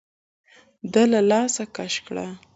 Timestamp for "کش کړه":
1.75-2.25